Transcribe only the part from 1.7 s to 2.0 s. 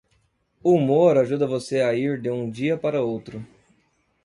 a